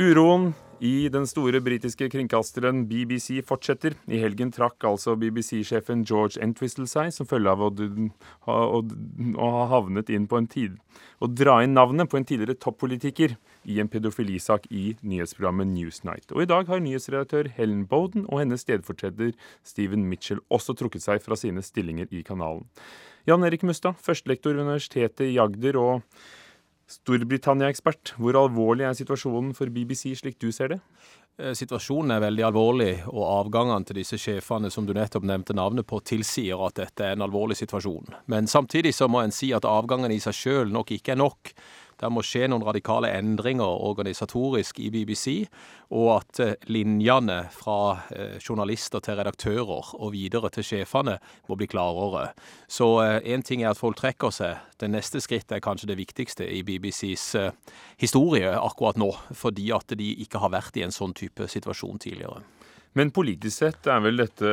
[0.00, 3.92] Uroen i den store britiske kringkasteren BBC fortsetter.
[4.08, 7.68] I helgen trakk altså BBC-sjefen George Entwistle seg som følge av å,
[8.46, 10.78] ha havnet inn på en tid
[11.20, 13.36] Å dra inn navnet på en tidligere toppolitiker
[13.68, 16.32] i en pedofilisak i nyhetsprogrammet Newsnight.
[16.32, 21.20] Og i dag har nyhetsredaktør Helen Bowden og hennes stedfortreder Stephen Mitchell også trukket seg
[21.20, 22.64] fra sine stillinger i kanalen.
[23.28, 26.22] Jan Erik Mustad, førstelektor ved Universitetet i Agder og
[26.90, 30.78] Storbritannia-ekspert, hvor alvorlig er situasjonen for BBC slik du ser det?
[31.40, 35.86] Eh, situasjonen er veldig alvorlig, og avgangene til disse sjefene som du nettopp nevnte navnet
[35.88, 38.10] på, tilsier at dette er en alvorlig situasjon.
[38.32, 41.54] Men samtidig så må en si at avgangene i seg sjøl nok ikke er nok.
[42.00, 45.44] Det må skje noen radikale endringer organisatorisk i BBC,
[45.92, 47.78] og at eh, linjene fra
[48.14, 51.18] eh, journalister til redaktører og videre til sjefene
[51.48, 52.30] må bli klarere.
[52.68, 52.88] Så
[53.20, 54.62] én ting er at folk trekker seg.
[54.80, 57.26] Det neste skrittet er kanskje det viktigste i BBCs
[58.00, 62.40] historie akkurat nå, fordi at de ikke har vært i en sånn type situasjon tidligere.
[62.98, 64.50] Men politisk sett er vel dette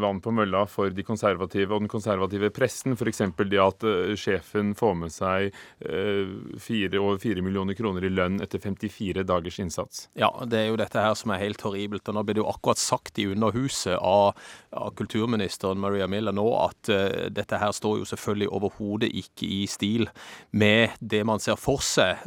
[0.00, 2.94] vann på mølla for de konservative og den konservative pressen.
[2.96, 3.20] F.eks.
[3.36, 5.50] det at uh, sjefen får med seg
[5.84, 10.06] uh, fire, over 4 millioner kroner i lønn etter 54 dagers innsats.
[10.16, 12.08] Ja, det er jo dette her som er helt horribelt.
[12.08, 14.40] og Nå ble det jo akkurat sagt i Underhuset av,
[14.72, 19.60] av kulturministeren Maria Miller nå at uh, dette her står jo selvfølgelig overhodet ikke i
[19.68, 20.08] stil
[20.56, 22.24] med det man ser for seg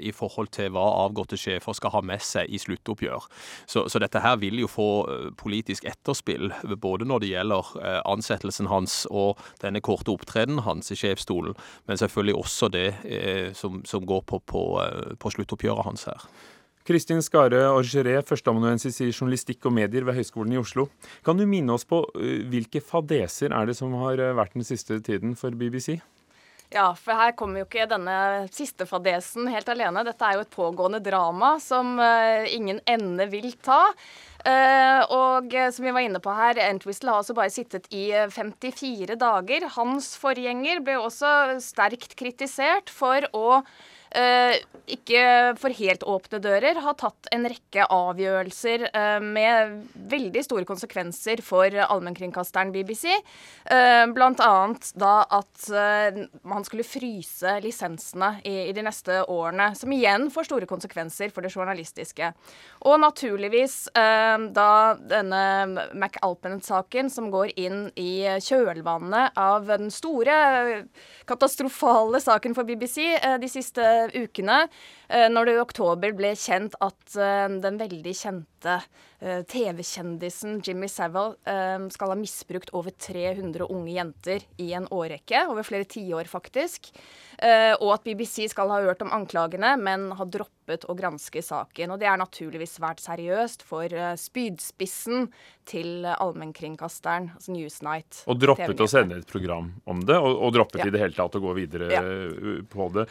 [0.00, 3.26] i forhold til hva avgåtte sjefer skal ha med seg i sluttoppgjør.
[3.70, 7.98] Så, så dette her vil jo få Eh, politisk etterspill, både når det gjelder eh,
[8.08, 11.56] ansettelsen hans og denne korte opptredenen hans i sjefsstolen,
[11.88, 14.64] men selvfølgelig også det eh, som, som går på, på,
[15.20, 16.26] på sluttoppgjøret hans her.
[16.86, 20.88] Kristin Skare Orgeré, førsteamanuensis i journalistikk og medier ved Høgskolen i Oslo.
[21.26, 22.00] Kan du minne oss på
[22.50, 26.00] hvilke fadeser er det som har vært den siste tiden for BBC?
[26.72, 30.02] Ja, for her kommer jo ikke denne siste fadesen helt alene.
[30.06, 31.98] Dette er jo et pågående drama som
[32.48, 33.84] ingen ende vil ta.
[34.40, 38.08] Uh, og uh, som vi var inne på her, Entwistle har altså bare sittet i
[38.32, 39.68] 54 dager.
[39.76, 43.60] Hans forgjenger ble også sterkt kritisert for å
[44.90, 45.22] ikke
[45.60, 49.76] for helt åpne dører, har tatt en rekke avgjørelser uh, med
[50.10, 53.06] veldig store konsekvenser for allmennkringkasteren BBC.
[53.70, 55.68] Uh, blant annet da at
[56.48, 61.52] man skulle fryse lisensene i, de neste årene, som igjen får store konsekvenser for det
[61.52, 62.30] journalistiske.
[62.88, 65.42] Og naturligvis da denne
[65.92, 70.36] McAlpinett-saken som går inn i kjølvannet av den store
[71.28, 73.12] katastrofale saken for BBC
[73.42, 73.84] de siste
[74.14, 74.64] ukene,
[75.08, 78.76] eh, når det i oktober ble kjent at eh, den veldig kjente
[79.20, 85.66] eh, TV-kjendisen Jimmy Savile skal ha misbrukt over 300 unge jenter i en årrekke, over
[85.66, 86.90] flere tiår faktisk.
[87.40, 91.94] Og at BBC skal ha hørt om anklagene, men har droppet å granske saken.
[91.94, 93.88] Og det er naturligvis svært seriøst for
[94.20, 95.30] spydspissen
[95.70, 98.22] til allmennkringkasteren, altså Newsnight.
[98.28, 100.90] Og droppet å sende et program om det, og, og droppet ja.
[100.90, 102.04] i det hele tatt å gå videre ja.
[102.68, 103.06] på det.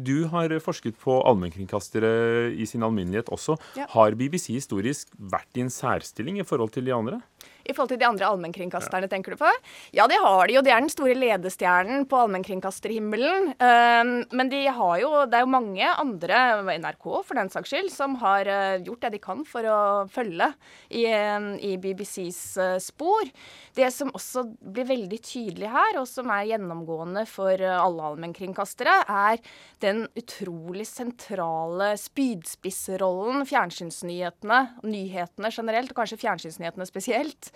[0.00, 3.58] Du har forsket på allmennkringkastere i sin alminnelighet også.
[3.78, 3.86] Ja.
[3.94, 7.20] Har BBC historisk vært i en særstilling i forhold til de andre?
[7.68, 9.50] I forhold til de andre allmennkringkasterne, tenker du på?
[9.96, 10.62] Ja, det har de jo.
[10.64, 13.52] De er den store ledestjernen på allmennkringkasterhimmelen.
[13.60, 16.40] Um, men de har jo, det er jo mange andre,
[16.80, 19.80] NRK for den saks skyld, som har uh, gjort det de kan for å
[20.12, 20.48] følge
[20.88, 23.28] i, um, i BBCs uh, spor.
[23.76, 28.96] Det som også blir veldig tydelig her, og som er gjennomgående for uh, alle allmennkringkastere,
[29.08, 29.44] er
[29.84, 37.52] den utrolig sentrale spydspissrollen fjernsynsnyhetene, nyhetene generelt, og kanskje fjernsynsnyhetene spesielt,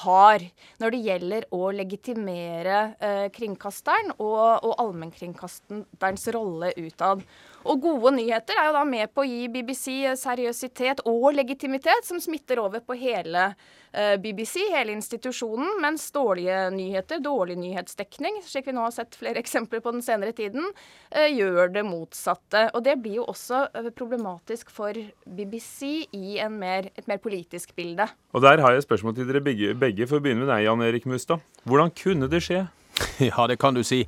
[0.00, 0.44] har
[0.80, 7.24] når det gjelder å legitimere uh, kringkasteren og, og allmennkringkasterens rolle utad.
[7.66, 9.88] Og gode nyheter er jo da med på å gi BBC
[10.20, 17.20] seriøsitet og legitimitet, som smitter over på hele uh, BBC, hele institusjonen, mens dårlige nyheter,
[17.24, 20.70] dårlig nyhetsdekning, slik vi nå har sett flere eksempler på den senere tiden,
[21.16, 22.68] uh, gjør det motsatte.
[22.76, 23.66] Og det blir jo også
[23.98, 24.94] problematisk for
[25.26, 28.06] BBC i mer, et mer politisk bilde.
[28.36, 30.68] Og der har jeg et spørsmål til dere begge, begge for å begynne med deg,
[30.68, 31.42] Jan Erik Mustad.
[31.66, 32.66] Hvordan kunne det skje?
[33.18, 34.02] Ja, det kan du si.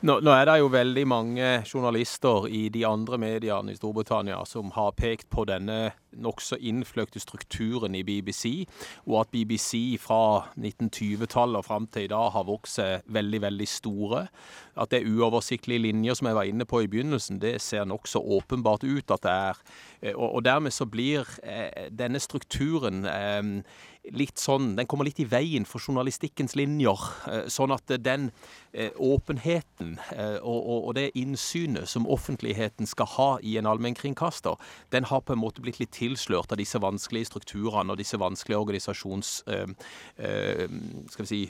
[0.00, 4.72] Nå, nå, er det jo veldig mange journalister i de andre mediene i Storbritannia som
[4.76, 8.66] har pekt på denne nokså innfløkte strukturen i BBC,
[9.06, 13.68] og at BBC fra 1920-tallet og fram til i dag har vokst seg veldig, veldig
[13.70, 14.26] store.
[14.76, 18.22] At det er uoversiktlige linjer, som jeg var inne på i begynnelsen, det ser nokså
[18.38, 19.64] åpenbart ut at det er.
[20.02, 23.42] Eh, og, dermed så blir eh, denne strukturen eh,
[24.12, 27.00] litt sånn, den kommer litt i veien for journalistikkens linjer.
[27.48, 28.28] Sånn at den
[28.96, 34.58] åpenheten eh, og, det innsynet som offentligheten skal ha i en allmennkringkaster,
[34.94, 38.60] den har på en måte blitt litt tilslørt av disse vanskelige strukturene og disse vanskelige
[38.60, 39.34] organisasjons...
[39.44, 41.40] skal vi si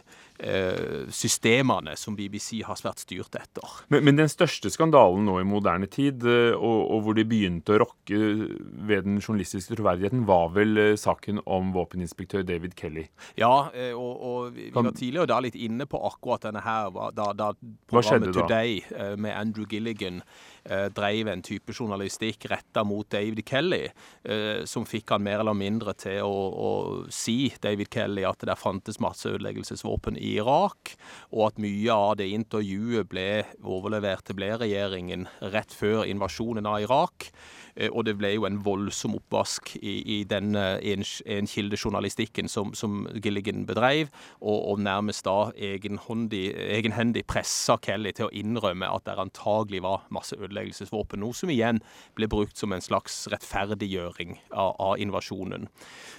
[1.14, 3.76] systemene som BBC har svært styrt etter.
[3.92, 7.80] Men, men, den største skandalen nå i moderne tid, og, og hvor de begynte å
[7.84, 8.18] rokke
[8.88, 13.06] ved den journalistiske troverdigheten, var vel saken om våpeninspektør David Kelly.
[13.38, 16.90] Ja, eh, og, og vi var tidligere da litt inne på akkurat denne her.
[17.14, 17.52] Da, da
[17.90, 20.20] programmet Today eh, med Andrew Gilligan
[20.64, 23.84] eh, drev en type journalistikk retta mot David Kelly,
[24.68, 26.70] som fikk han mer eller mindre til å, å
[27.12, 30.94] si David Kelly at det fantes masseødeleggelsesvåpen i Irak,
[31.30, 33.28] og at mye av det intervjuet ble
[33.60, 37.30] overlevert til Blair-regjeringen rett før invasjonen av Irak.
[37.76, 43.64] Eh, og det ble jo en voldsom oppvask i, i den enkildejournalistikken som, som Gilligan
[43.66, 49.82] bedrev, og, og nærmest da egenhendig, egenhendig pressa Kelly til å innrømme at det antagelig
[49.84, 51.22] var masse ødeleggelsesvåpen.
[51.24, 51.80] Noe som igjen
[52.18, 55.68] ble brukt som en slags rettferdiggjøring av, av invasjonen.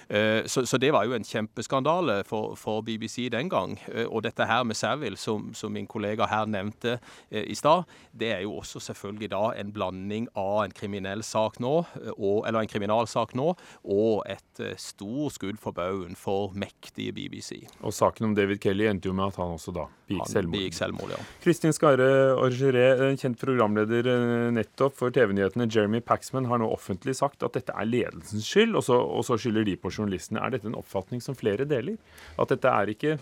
[0.08, 3.78] Eh, så, så, det var jo en kjempeskandale for, for, BBC den gang.
[3.92, 6.98] Eh, og dette her med Savile, som, som min kollega her nevnte
[7.30, 7.86] i stad,
[8.16, 11.74] det er jo også selvfølgelig da en blanding av en kriminell sak sak nå,
[12.16, 13.52] og, eller en kriminalsak nå,
[13.86, 17.66] og et stort stor skudd for baugen for mektige BBC.
[17.82, 20.74] Og saken om David Kelly endte jo med at han også da begikk selvmord.
[20.76, 21.20] Selvmord ja.
[21.44, 27.46] Kristin Skare Orgeré, kjent programleder uh, nettopp for TV-nyhetene, Jeremy Paxman, har nå offentlig sagt
[27.46, 30.42] at dette er ledelsens skyld, og så, og så skylder de på journalistene.
[30.42, 31.98] Er dette en oppfatning som flere deler?
[32.40, 33.18] At dette er ikke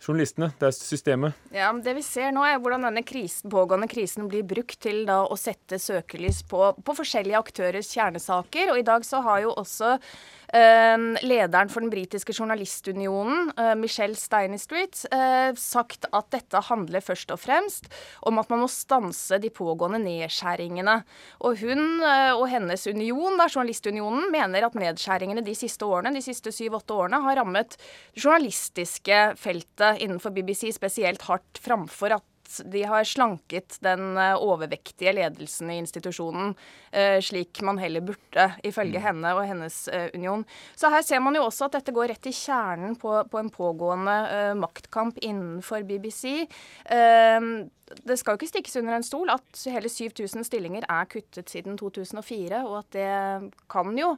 [0.00, 1.36] journalistene, det er systemet.
[1.52, 5.04] Ja, men Det vi ser nå, er hvordan denne krisen, pågående krisen blir brukt til
[5.08, 8.72] da å sette søkelys på, på forskjellige aktørers kjernesaker.
[8.72, 14.16] Og i dag så har jo også eh, lederen for den britiske journalistunionen, eh, Michelle
[14.18, 17.90] Steinestreet, eh, sagt at dette handler først og fremst
[18.26, 21.00] om at man må stanse de pågående nedskjæringene.
[21.44, 26.22] Og hun uh, og hennes union, da, journalistunionen, mener at nedskjæringene de siste årene, de
[26.24, 32.26] siste syv-åtte årene har rammet det journalistiske feltet innenfor BBC spesielt hardt, framfor at
[32.64, 36.54] de har slanket den eh, overvektige ledelsen i institusjonen,
[36.92, 39.04] eh, slik man heller burde, ifølge mm.
[39.06, 40.44] henne og hennes eh, union.
[40.78, 43.52] Så her ser man jo også at dette går rett i kjernen på, på en
[43.54, 44.16] pågående
[44.58, 46.46] maktkamp innenfor BBC.
[46.88, 51.78] det skal jo ikke stikkes under en stol at hele 7000 stillinger er kuttet siden
[51.78, 54.14] 2004, og at det kan jo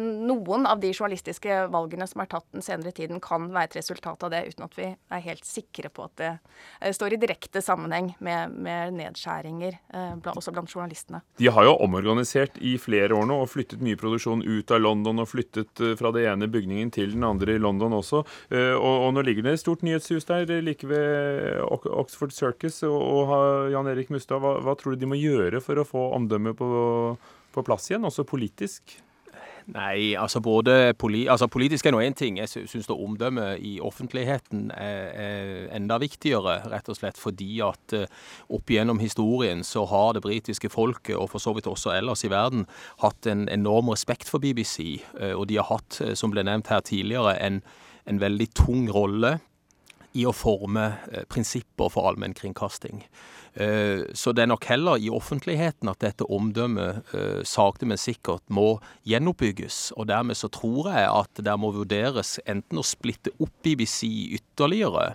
[0.00, 4.22] noen av de journalistiske valgene som er tatt den senere tiden, kan være et resultat
[4.26, 6.30] av det, uten at vi er helt sikre på at det
[6.80, 11.22] eh, står i direkte sammenheng med, med nedskjæringer, eh, også blant journalistene.
[11.40, 15.22] De har jo omorganisert i flere år nå og flyttet mye produksjon ut av London
[15.24, 18.22] og flyttet fra det ene bygningen til den andre i London også.
[18.52, 22.82] Og, og nå ligger det et stort nyhetshus der like ved Oxford Circus.
[22.86, 23.32] Og
[23.72, 26.70] Jan Erik Mustad, hva, hva tror du de må gjøre for å få omdømmet på,
[27.54, 29.00] på plass igjen, også politisk?
[29.66, 32.38] Nei, altså både poli altså politisk er nå én ting.
[32.40, 38.06] Jeg syns omdømmet i offentligheten er, er, enda viktigere, rett og slett fordi at uh,
[38.56, 42.32] opp gjennom historien så har det britiske folket, og for så vidt også ellers i
[42.32, 42.66] verden,
[43.04, 45.02] hatt en enorm respekt for BBC.
[45.20, 47.62] Uh, og de har hatt, uh, som ble nevnt her tidligere, en,
[48.10, 49.38] en veldig tung rolle
[50.18, 50.92] i å forme
[51.30, 53.04] prinsipper for allmennkringkasting.
[53.54, 58.44] Eh, så det er nok heller i offentligheten at dette omdømmet eh, sakte, men sikkert
[58.46, 58.78] må
[59.08, 59.90] gjenoppbygges.
[59.98, 64.06] Og dermed så tror jeg at det må vurderes enten å splitte opp BBC
[64.38, 65.14] ytterligere,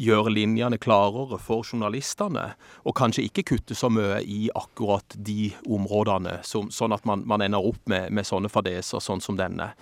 [0.00, 2.48] gjøre linjene klarere for journalistene,
[2.84, 7.44] og kanskje ikke kutte så mye i akkurat de områdene, som, sånn at man, man
[7.44, 9.74] ender opp med, med sånne fadeser sånn som denne.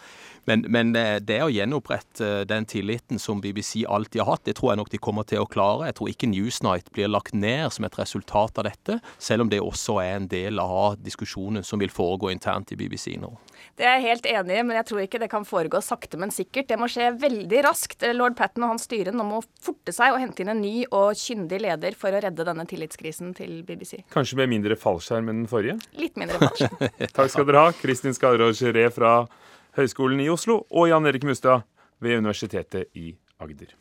[0.45, 4.73] Men, men, det å gjenopprette eh, den tilliten som BBC alltid har hatt, det tror
[4.73, 5.89] jeg nok de kommer til å klare.
[5.89, 9.63] Jeg tror ikke Newsnight blir lagt ned som et resultat av dette, selv om det
[9.65, 13.33] også er en del av diskusjonen som vil foregå internt i BBC nå.
[13.79, 16.33] Det er jeg helt enig i, men jeg tror ikke det kan foregå sakte, men
[16.35, 16.69] sikkert.
[16.71, 18.05] Det må skje veldig raskt.
[18.15, 21.17] Lord Patten og hans styre nå må forte seg og hente inn en ny og
[21.19, 24.05] kyndig leder for å redde denne tillitskrisen til BBC.
[24.15, 25.79] Kanskje med mindre fallskjerm enn den forrige?
[25.99, 26.79] Litt mindre fallskjerm.
[27.17, 29.17] Takk skal dere ha, Kristin Skarrås Geré fra
[29.79, 31.67] Høgskolen i Oslo og Jan Erik Mustad
[32.05, 33.75] ved Universitetet i Agder.